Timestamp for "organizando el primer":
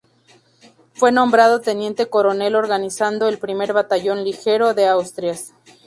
2.55-3.71